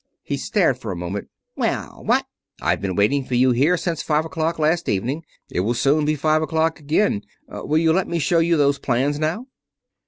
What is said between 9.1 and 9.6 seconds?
now?"